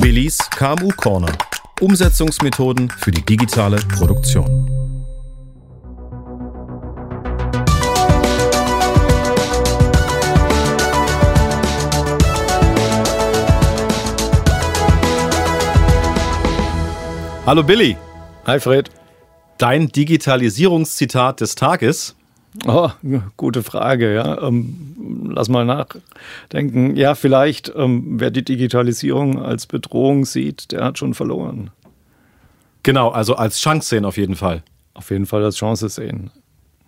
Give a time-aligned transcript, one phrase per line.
[0.00, 1.36] Willis KMU Corner.
[1.80, 4.46] Umsetzungsmethoden für die digitale Produktion.
[17.44, 17.96] Hallo Billy.
[18.46, 18.90] Hi Fred.
[19.58, 22.14] Dein Digitalisierungszitat des Tages.
[22.66, 22.90] Oh,
[23.36, 24.42] gute Frage, ja.
[24.42, 26.96] Ähm, lass mal nachdenken.
[26.96, 31.70] Ja, vielleicht, ähm, wer die Digitalisierung als Bedrohung sieht, der hat schon verloren.
[32.82, 34.62] Genau, also als Chance sehen auf jeden Fall.
[34.94, 36.30] Auf jeden Fall als Chance sehen.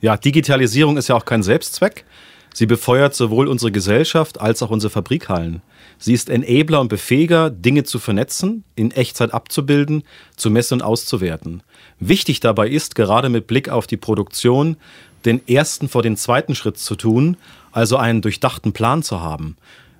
[0.01, 2.05] Ja, Digitalisierung ist ja auch kein Selbstzweck.
[2.53, 5.63] Sie befeuert sowohl unsere Gesellschaft als auch unsere Fabrikhallen.
[5.99, 10.03] Sie ist Enabler und Befähiger, Dinge zu vernetzen, in Echtzeit abzubilden,
[10.37, 11.63] zu messen und auszuwerten.
[12.01, 14.79] Wichtig dabei ist, gerade mit Blick auf die Produktion,
[15.25, 17.37] den ersten vor den zweiten Schritt zu tun,
[17.73, 19.57] also einen durchdachten Plan zu haben.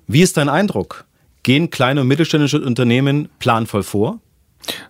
[0.07, 1.05] Wie ist dein Eindruck?
[1.43, 4.19] Gehen kleine und mittelständische Unternehmen planvoll vor?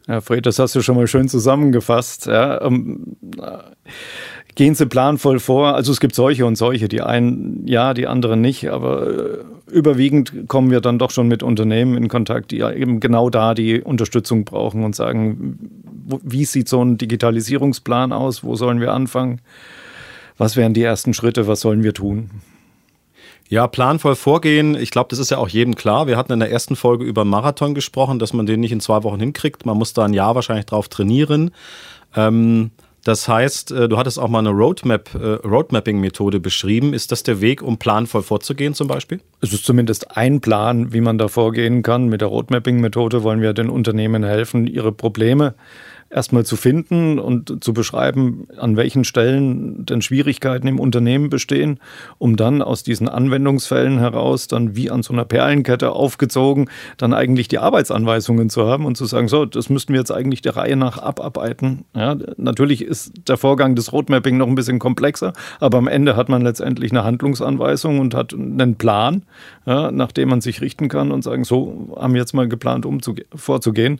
[0.07, 2.25] Ja, Fred, das hast du schon mal schön zusammengefasst.
[2.25, 3.15] Ja, ähm,
[4.55, 5.75] gehen sie planvoll vor.
[5.75, 9.37] Also es gibt solche und solche, die einen ja, die anderen nicht, aber äh,
[9.71, 13.81] überwiegend kommen wir dann doch schon mit Unternehmen in Kontakt, die eben genau da die
[13.81, 15.57] Unterstützung brauchen und sagen,
[16.23, 19.39] wie sieht so ein Digitalisierungsplan aus, wo sollen wir anfangen,
[20.41, 22.31] was wären die ersten Schritte, was sollen wir tun?
[23.47, 24.73] Ja, planvoll vorgehen.
[24.73, 26.07] Ich glaube, das ist ja auch jedem klar.
[26.07, 29.03] Wir hatten in der ersten Folge über Marathon gesprochen, dass man den nicht in zwei
[29.03, 29.67] Wochen hinkriegt.
[29.67, 31.51] Man muss da ein Jahr wahrscheinlich drauf trainieren.
[32.15, 32.71] Ähm,
[33.03, 36.95] das heißt, äh, du hattest auch mal eine Roadmap, äh, Roadmapping-Methode beschrieben.
[36.95, 39.21] Ist das der Weg, um planvoll vorzugehen zum Beispiel?
[39.41, 42.07] Es ist zumindest ein Plan, wie man da vorgehen kann.
[42.07, 45.53] Mit der Roadmapping-Methode wollen wir den Unternehmen helfen, ihre Probleme
[46.11, 51.79] erstmal zu finden und zu beschreiben, an welchen Stellen denn Schwierigkeiten im Unternehmen bestehen,
[52.17, 57.47] um dann aus diesen Anwendungsfällen heraus dann wie an so einer Perlenkette aufgezogen, dann eigentlich
[57.47, 60.75] die Arbeitsanweisungen zu haben und zu sagen, so, das müssten wir jetzt eigentlich der Reihe
[60.75, 61.85] nach abarbeiten.
[61.95, 66.29] Ja, natürlich ist der Vorgang des Roadmapping noch ein bisschen komplexer, aber am Ende hat
[66.29, 69.23] man letztendlich eine Handlungsanweisung und hat einen Plan,
[69.65, 72.85] ja, nach dem man sich richten kann und sagen, so haben wir jetzt mal geplant,
[72.85, 72.99] um
[73.33, 73.99] vorzugehen.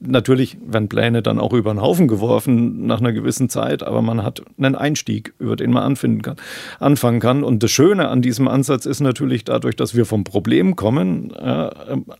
[0.00, 4.02] Natürlich werden Pläne dann auch auch über den Haufen geworfen nach einer gewissen Zeit, aber
[4.02, 6.36] man hat einen Einstieg, über den man kann,
[6.78, 7.42] anfangen kann.
[7.42, 11.70] Und das Schöne an diesem Ansatz ist natürlich dadurch, dass wir vom Problem kommen, äh,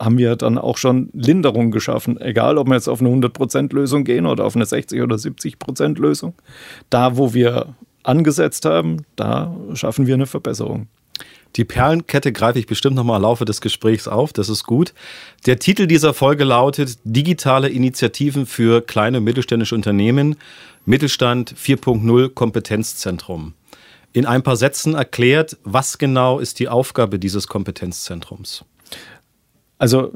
[0.01, 4.27] haben wir dann auch schon Linderung geschaffen, egal ob wir jetzt auf eine 100%-Lösung gehen
[4.27, 6.35] oder auf eine 60 oder 70%-Lösung.
[6.91, 10.89] Da, wo wir angesetzt haben, da schaffen wir eine Verbesserung.
[11.57, 14.95] Die Perlenkette greife ich bestimmt nochmal im Laufe des Gesprächs auf, das ist gut.
[15.47, 20.37] Der Titel dieser Folge lautet Digitale Initiativen für kleine und mittelständische Unternehmen,
[20.85, 23.55] Mittelstand 4.0 Kompetenzzentrum.
[24.13, 28.65] In ein paar Sätzen erklärt, was genau ist die Aufgabe dieses Kompetenzzentrums?
[29.79, 30.13] Also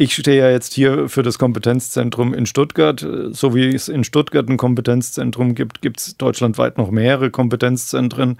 [0.00, 3.04] ich stehe ja jetzt hier für das Kompetenzzentrum in Stuttgart.
[3.32, 8.38] So wie es in Stuttgart ein Kompetenzzentrum gibt, gibt es deutschlandweit noch mehrere Kompetenzzentren.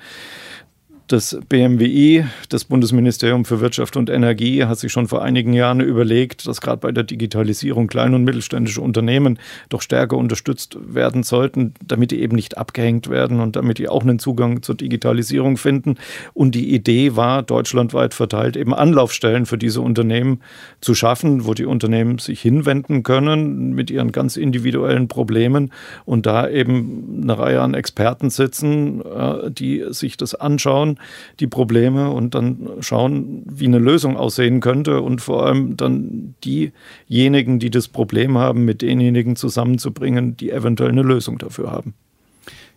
[1.08, 6.46] Das BMWI, das Bundesministerium für Wirtschaft und Energie, hat sich schon vor einigen Jahren überlegt,
[6.46, 9.38] dass gerade bei der Digitalisierung kleine und mittelständische Unternehmen
[9.70, 14.02] doch stärker unterstützt werden sollten, damit die eben nicht abgehängt werden und damit die auch
[14.02, 15.96] einen Zugang zur Digitalisierung finden.
[16.34, 20.42] Und die Idee war, deutschlandweit verteilt eben Anlaufstellen für diese Unternehmen
[20.82, 25.72] zu schaffen, wo die Unternehmen sich hinwenden können mit ihren ganz individuellen Problemen
[26.04, 30.97] und da eben eine Reihe an Experten sitzen, äh, die sich das anschauen
[31.40, 37.58] die Probleme und dann schauen, wie eine Lösung aussehen könnte und vor allem dann diejenigen,
[37.58, 41.94] die das Problem haben, mit denjenigen zusammenzubringen, die eventuell eine Lösung dafür haben.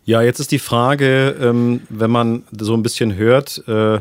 [0.04, 4.00] Ja, jetzt ist die Frage, ähm, wenn man so ein bisschen hört, äh,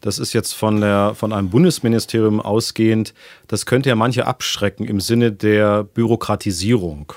[0.00, 3.14] das ist jetzt von, der, von einem Bundesministerium ausgehend,
[3.48, 7.12] das könnte ja manche abschrecken im Sinne der Bürokratisierung.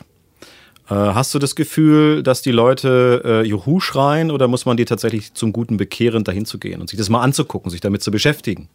[0.89, 4.85] Äh, hast du das Gefühl, dass die Leute äh, Juhu schreien oder muss man die
[4.85, 8.11] tatsächlich zum Guten bekehren, dahin zu gehen und sich das mal anzugucken, sich damit zu
[8.11, 8.69] beschäftigen?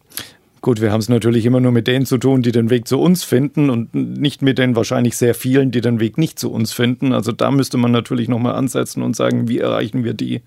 [0.60, 2.98] Gut, wir haben es natürlich immer nur mit denen zu tun, die den Weg zu
[2.98, 6.72] uns finden und nicht mit den wahrscheinlich sehr vielen, die den Weg nicht zu uns
[6.72, 7.12] finden.
[7.12, 10.40] Also da müsste man natürlich nochmal ansetzen und sagen, wie erreichen wir die,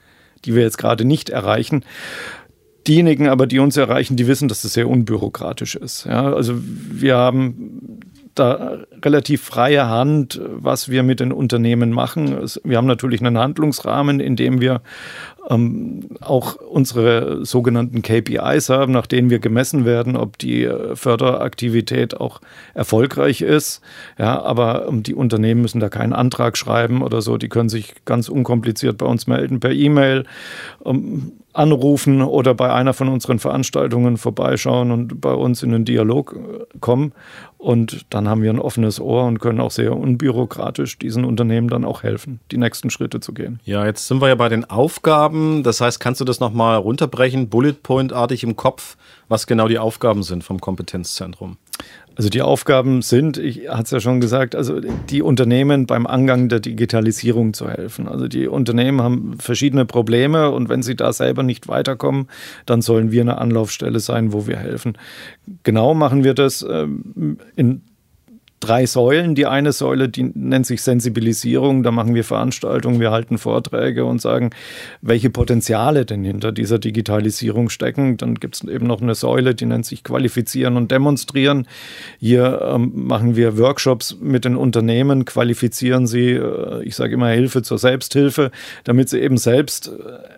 [0.45, 1.83] die wir jetzt gerade nicht erreichen.
[2.87, 6.05] Diejenigen aber, die uns erreichen, die wissen, dass das sehr unbürokratisch ist.
[6.05, 7.86] Ja, also wir haben
[8.39, 12.47] da relativ freie Hand, was wir mit den Unternehmen machen.
[12.63, 14.81] Wir haben natürlich einen Handlungsrahmen, in dem wir
[15.49, 22.19] ähm, auch unsere sogenannten KPIs haben, nach denen wir gemessen werden, ob die äh, Förderaktivität
[22.19, 22.41] auch
[22.73, 23.81] erfolgreich ist.
[24.17, 27.37] Ja, aber ähm, die Unternehmen müssen da keinen Antrag schreiben oder so.
[27.37, 30.25] Die können sich ganz unkompliziert bei uns melden per E-Mail.
[30.85, 36.35] Ähm, anrufen oder bei einer von unseren Veranstaltungen vorbeischauen und bei uns in den Dialog
[36.35, 37.13] äh, kommen.
[37.57, 41.83] Und dann haben wir ein offenes Ohr und können auch sehr unbürokratisch diesen Unternehmen dann
[41.83, 43.59] auch helfen, die nächsten Schritte zu gehen.
[43.65, 45.63] Ja, jetzt sind wir ja bei den Aufgaben.
[45.63, 48.95] Das heißt, kannst du das nochmal runterbrechen, Bullet Point-artig im Kopf,
[49.27, 51.57] was genau die Aufgaben sind vom Kompetenzzentrum?
[52.17, 56.49] Also die Aufgaben sind, ich hatte es ja schon gesagt, also die Unternehmen beim Angang
[56.49, 58.07] der Digitalisierung zu helfen.
[58.07, 62.27] Also die Unternehmen haben verschiedene Probleme und wenn sie da selber nicht weiterkommen,
[62.65, 64.97] dann sollen wir eine Anlaufstelle sein, wo wir helfen.
[65.61, 67.83] Genau machen wir das ähm, in
[68.59, 69.35] drei Säulen.
[69.35, 71.83] Die eine Säule, die nennt sich Sensibilisierung.
[71.83, 74.51] Da machen wir Veranstaltungen, wir halten Vorträge und sagen,
[75.01, 78.17] welche Potenziale denn hinter dieser Digitalisierung stecken.
[78.17, 81.67] Dann gibt es eben noch eine Säule, die nennt sich Qualifizieren und Demonstrieren.
[82.19, 87.61] Hier ähm, machen wir Workshops mit den Unternehmen, qualifizieren sie, äh, ich sage immer Hilfe
[87.61, 88.51] zur Selbsthilfe,
[88.83, 90.37] damit sie eben selbst äh,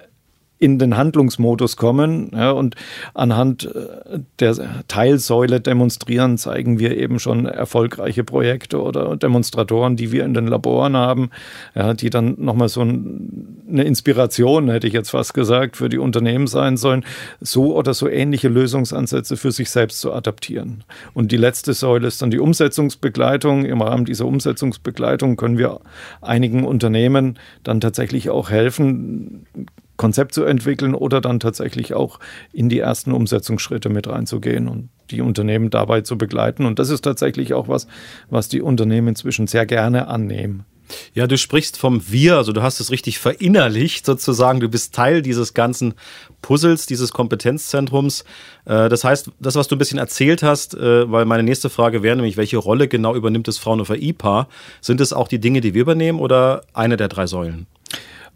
[0.59, 2.31] in den Handlungsmodus kommen.
[2.35, 2.75] Ja, und
[3.13, 4.55] anhand äh, der
[4.87, 10.97] Teilsäule demonstrieren zeigen wir eben schon erfolgreiche Projekte oder Demonstratoren, die wir in den Laboren
[10.97, 11.29] haben,
[11.75, 16.47] ja, die dann nochmal so eine Inspiration, hätte ich jetzt fast gesagt, für die Unternehmen
[16.47, 17.05] sein sollen,
[17.39, 20.83] so oder so ähnliche Lösungsansätze für sich selbst zu adaptieren.
[21.13, 23.63] Und die letzte Säule ist dann die Umsetzungsbegleitung.
[23.63, 25.79] Im Rahmen dieser Umsetzungsbegleitung können wir
[26.21, 29.45] einigen Unternehmen dann tatsächlich auch helfen,
[29.99, 32.19] Konzept zu entwickeln oder dann tatsächlich auch
[32.53, 36.65] in die ersten Umsetzungsschritte mit reinzugehen und die Unternehmen dabei zu begleiten.
[36.65, 37.85] Und das ist tatsächlich auch was,
[38.29, 40.63] was die Unternehmen inzwischen sehr gerne annehmen.
[41.13, 44.61] Ja, du sprichst vom Wir, also du hast es richtig verinnerlicht sozusagen.
[44.61, 45.93] Du bist Teil dieses ganzen
[46.41, 48.23] Puzzles, dieses Kompetenzzentrums.
[48.65, 52.03] Äh, das heißt, das, was du ein bisschen erzählt hast, äh, weil meine nächste Frage
[52.03, 54.47] wäre nämlich, welche Rolle genau übernimmt das Fraunhofer IPA?
[54.79, 57.67] Sind es auch die Dinge, die wir übernehmen oder eine der drei Säulen?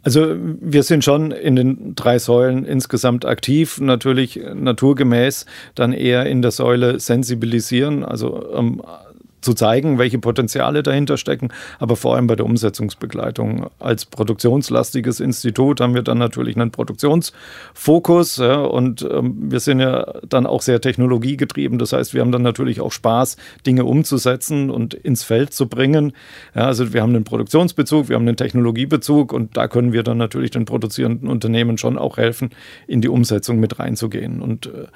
[0.04, 5.46] Also wir sind schon in den drei Säulen insgesamt aktiv, natürlich naturgemäß
[5.76, 8.82] dann eher in der Säule sensibilisieren, also ähm,
[9.44, 11.50] zu zeigen, welche Potenziale dahinter stecken,
[11.80, 13.68] aber vor allem bei der Umsetzungsbegleitung.
[13.80, 20.14] Als produktionslastiges Institut haben wir dann natürlich einen Produktionsfokus ja, und ähm, wir sind ja
[20.28, 21.78] dann auch sehr technologiegetrieben.
[21.78, 26.14] Das heißt, wir haben dann natürlich auch Spaß, Dinge umzusetzen und ins Feld zu bringen.
[26.56, 30.18] Ja, also wir haben einen Produktionsbezug, wir haben einen Technologiebezug und da können wir dann
[30.18, 32.52] natürlich den produzierenden Unternehmen schon auch helfen,
[32.88, 34.42] in die Umsetzung mit reinzugehen.
[34.42, 34.88] Und äh,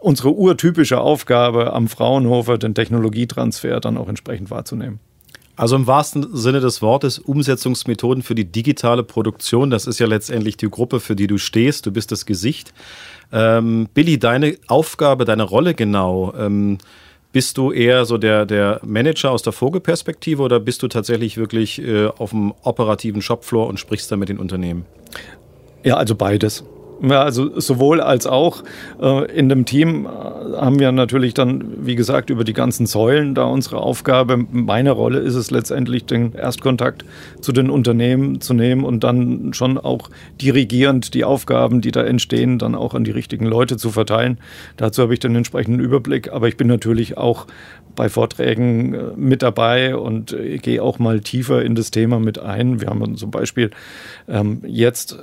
[0.00, 5.00] unsere urtypische Aufgabe am Fraunhofer, den Technologietransfer dann auch entsprechend wahrzunehmen.
[5.56, 9.70] Also im wahrsten Sinne des Wortes Umsetzungsmethoden für die digitale Produktion.
[9.70, 11.86] Das ist ja letztendlich die Gruppe, für die du stehst.
[11.86, 12.74] Du bist das Gesicht.
[13.32, 16.34] Ähm, Billy, deine Aufgabe, deine Rolle genau.
[16.38, 16.76] Ähm,
[17.32, 21.80] bist du eher so der, der Manager aus der Vogelperspektive oder bist du tatsächlich wirklich
[21.80, 24.84] äh, auf dem operativen Shopfloor und sprichst da mit den Unternehmen?
[25.84, 26.64] Ja, also beides.
[27.02, 28.62] Ja, also sowohl als auch.
[29.00, 33.34] Äh, in dem Team äh, haben wir natürlich dann, wie gesagt, über die ganzen Säulen
[33.34, 34.38] da unsere Aufgabe.
[34.50, 37.04] Meine Rolle ist es letztendlich, den Erstkontakt
[37.40, 40.08] zu den Unternehmen zu nehmen und dann schon auch
[40.40, 44.38] dirigierend die Aufgaben, die da entstehen, dann auch an die richtigen Leute zu verteilen.
[44.78, 46.32] Dazu habe ich den entsprechenden Überblick.
[46.32, 47.46] Aber ich bin natürlich auch
[47.94, 52.80] bei Vorträgen äh, mit dabei und gehe auch mal tiefer in das Thema mit ein.
[52.80, 53.70] Wir haben zum Beispiel
[54.28, 55.18] ähm, jetzt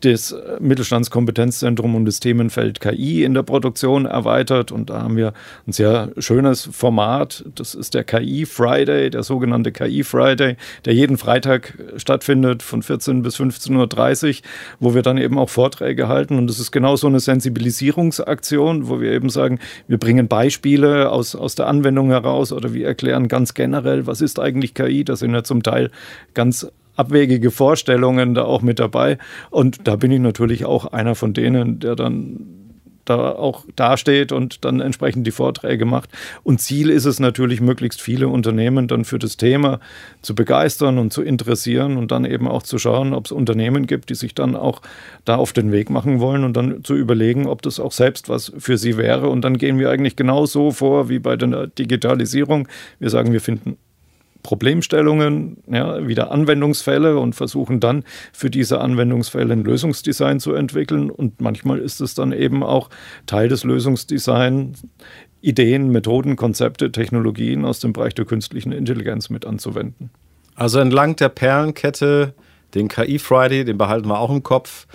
[0.00, 4.72] das Mittelstandskompetenzzentrum und das Themenfeld KI in der Produktion erweitert.
[4.72, 5.32] Und da haben wir
[5.66, 7.44] ein sehr schönes Format.
[7.54, 13.22] Das ist der KI Friday, der sogenannte KI Friday, der jeden Freitag stattfindet von 14
[13.22, 14.34] bis 15.30 Uhr,
[14.80, 16.38] wo wir dann eben auch Vorträge halten.
[16.38, 19.58] Und das ist genau so eine Sensibilisierungsaktion, wo wir eben sagen,
[19.88, 24.38] wir bringen Beispiele aus, aus der Anwendung heraus oder wir erklären ganz generell, was ist
[24.38, 25.04] eigentlich KI.
[25.04, 25.90] Das sind ja zum Teil
[26.34, 26.66] ganz
[26.98, 29.18] abwegige Vorstellungen da auch mit dabei.
[29.50, 32.58] Und da bin ich natürlich auch einer von denen, der dann
[33.08, 36.10] da auch dasteht und dann entsprechend die Vorträge macht.
[36.42, 39.80] Und Ziel ist es natürlich, möglichst viele Unternehmen dann für das Thema
[40.22, 44.10] zu begeistern und zu interessieren und dann eben auch zu schauen, ob es Unternehmen gibt,
[44.10, 44.82] die sich dann auch
[45.24, 48.52] da auf den Weg machen wollen und dann zu überlegen, ob das auch selbst was
[48.58, 49.28] für sie wäre.
[49.28, 52.68] Und dann gehen wir eigentlich genauso vor wie bei der Digitalisierung.
[52.98, 53.78] Wir sagen, wir finden
[54.42, 61.10] Problemstellungen, ja, wieder Anwendungsfälle und versuchen dann für diese Anwendungsfälle ein Lösungsdesign zu entwickeln.
[61.10, 62.88] Und manchmal ist es dann eben auch
[63.26, 64.86] Teil des Lösungsdesigns
[65.40, 70.10] Ideen, Methoden, Konzepte, Technologien aus dem Bereich der künstlichen Intelligenz mit anzuwenden.
[70.54, 72.34] Also entlang der Perlenkette,
[72.74, 74.86] den KI Friday, den behalten wir auch im Kopf.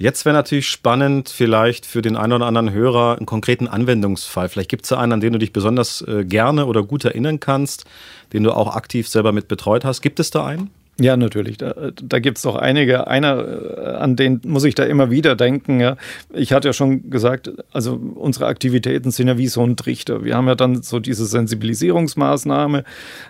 [0.00, 4.48] Jetzt wäre natürlich spannend, vielleicht für den einen oder anderen Hörer einen konkreten Anwendungsfall.
[4.48, 7.38] Vielleicht gibt es da einen, an den du dich besonders äh, gerne oder gut erinnern
[7.38, 7.84] kannst,
[8.32, 10.00] den du auch aktiv selber mit betreut hast.
[10.00, 10.70] Gibt es da einen?
[11.00, 11.56] Ja, natürlich.
[11.56, 13.06] Da, da gibt es doch einige.
[13.06, 15.80] Einer, äh, an den muss ich da immer wieder denken.
[15.80, 15.96] Ja.
[16.34, 20.24] Ich hatte ja schon gesagt, also unsere Aktivitäten sind ja wie so ein Trichter.
[20.24, 22.84] Wir haben ja dann so diese Sensibilisierungsmaßnahmen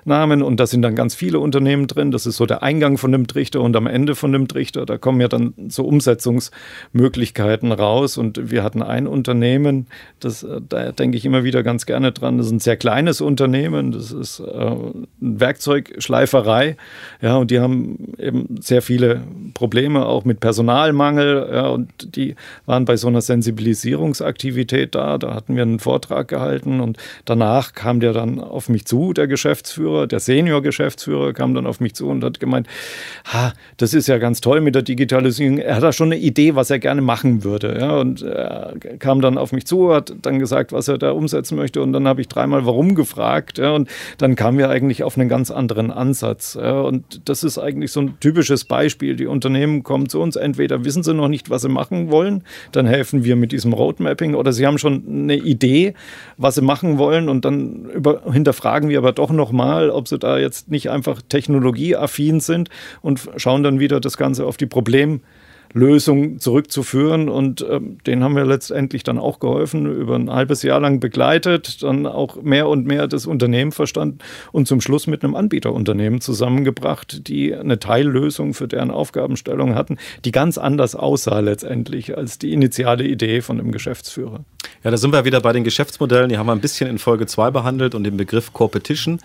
[0.05, 2.11] und da sind dann ganz viele Unternehmen drin.
[2.11, 4.99] Das ist so der Eingang von dem Trichter und am Ende von dem Trichter, da
[4.99, 8.19] kommen ja dann so Umsetzungsmöglichkeiten raus.
[8.19, 9.87] Und wir hatten ein Unternehmen,
[10.19, 12.37] das, äh, da denke ich immer wieder ganz gerne dran.
[12.37, 13.93] Das ist ein sehr kleines Unternehmen.
[13.93, 16.77] Das ist äh, eine Werkzeugschleiferei.
[17.23, 19.23] Ja, und die haben eben sehr viele
[19.55, 22.35] Probleme auch mit Personalmangel ja, und die
[22.67, 25.19] waren bei so einer Sensibilisierungsaktivität da.
[25.19, 29.26] Da hatten wir einen Vortrag gehalten und danach kam der dann auf mich zu, der
[29.26, 32.67] Geschäftsführer, der Senior-Geschäftsführer kam dann auf mich zu und hat gemeint,
[33.26, 35.59] ha, das ist ja ganz toll mit der Digitalisierung.
[35.59, 37.79] Er hat da schon eine Idee, was er gerne machen würde.
[37.79, 41.57] Ja, und er kam dann auf mich zu, hat dann gesagt, was er da umsetzen
[41.57, 43.88] möchte und dann habe ich dreimal warum gefragt ja, und
[44.19, 46.59] dann kamen wir eigentlich auf einen ganz anderen Ansatz.
[46.61, 49.16] Ja, und das ist eigentlich so ein typisches Beispiel.
[49.16, 52.87] Die Unternehmen kommen zu uns, entweder wissen sie noch nicht, was sie machen wollen, dann
[52.87, 55.95] helfen wir mit diesem Roadmapping, oder sie haben schon eine Idee,
[56.37, 60.38] was sie machen wollen, und dann über, hinterfragen wir aber doch nochmal, ob sie da
[60.38, 62.69] jetzt nicht einfach technologieaffin sind
[63.02, 65.21] und schauen dann wieder das Ganze auf die Probleme.
[65.73, 67.29] Lösung zurückzuführen.
[67.29, 71.83] Und ähm, den haben wir letztendlich dann auch geholfen, über ein halbes Jahr lang begleitet,
[71.83, 74.19] dann auch mehr und mehr das Unternehmen verstanden
[74.53, 80.33] und zum Schluss mit einem Anbieterunternehmen zusammengebracht, die eine Teillösung für deren Aufgabenstellung hatten, die
[80.33, 84.45] ganz anders aussah letztendlich als die initiale Idee von dem Geschäftsführer.
[84.83, 86.31] Ja, da sind wir wieder bei den Geschäftsmodellen.
[86.31, 89.21] Die haben wir ein bisschen in Folge 2 behandelt und den Begriff Competition.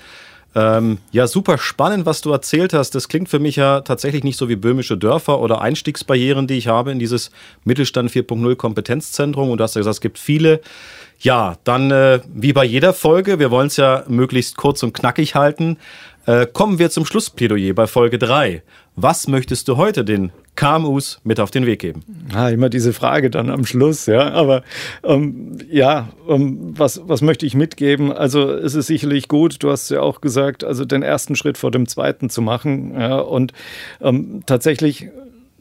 [0.55, 2.95] Ähm, ja, super spannend, was du erzählt hast.
[2.95, 6.69] Das klingt für mich ja tatsächlich nicht so wie böhmische Dörfer oder Einstiegsbarrieren, die ich
[6.69, 7.29] habe in dieses
[7.65, 9.49] Mittelstand 4.0 Kompetenzzentrum.
[9.49, 10.61] Und du hast ja gesagt, es gibt viele.
[11.19, 15.35] Ja, dann äh, wie bei jeder Folge, wir wollen es ja möglichst kurz und knackig
[15.35, 15.77] halten,
[16.25, 18.63] äh, kommen wir zum Schlussplädoyer bei Folge 3.
[18.95, 22.03] Was möchtest du heute den KMUs mit auf den Weg geben?
[22.33, 24.31] Ja, immer diese Frage dann am Schluss, ja.
[24.31, 24.63] Aber
[25.03, 28.11] ähm, ja, ähm, was, was möchte ich mitgeben?
[28.11, 31.71] Also es ist sicherlich gut, du hast ja auch gesagt, also den ersten Schritt vor
[31.71, 32.93] dem zweiten zu machen.
[32.99, 33.53] Ja, und
[34.01, 35.09] ähm, tatsächlich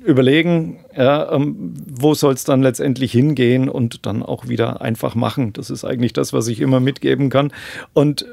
[0.04, 5.52] überlegen, ja, ähm, wo soll es dann letztendlich hingehen und dann auch wieder einfach machen.
[5.54, 7.52] Das ist eigentlich das, was ich immer mitgeben kann.
[7.94, 8.26] Und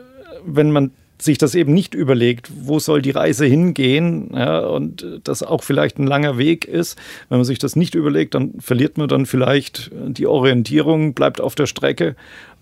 [0.45, 0.91] wenn man
[1.23, 5.99] sich das eben nicht überlegt, wo soll die Reise hingehen ja, und das auch vielleicht
[5.99, 6.97] ein langer Weg ist.
[7.29, 11.55] Wenn man sich das nicht überlegt, dann verliert man dann vielleicht die Orientierung, bleibt auf
[11.55, 12.15] der Strecke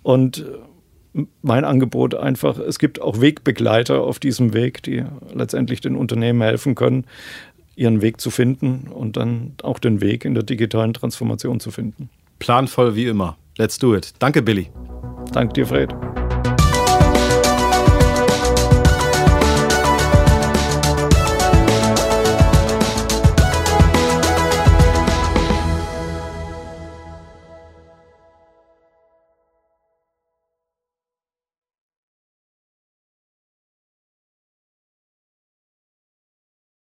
[0.04, 0.46] und
[1.42, 6.76] mein Angebot einfach, es gibt auch Wegbegleiter auf diesem Weg, die letztendlich den Unternehmen helfen
[6.76, 7.06] können,
[7.76, 12.10] ihren Weg zu finden und dann auch den Weg in der digitalen Transformation zu finden.
[12.40, 13.38] Planvoll wie immer.
[13.58, 14.14] Let's do it.
[14.20, 14.70] Danke, Billy.
[15.34, 15.94] Danke dir, Fred.